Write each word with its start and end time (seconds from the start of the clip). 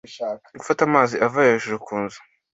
gufata 0.59 0.81
amazi 0.89 1.15
ava 1.25 1.39
hejuru 1.49 1.77
ku 1.85 1.93
nzu 2.03 2.19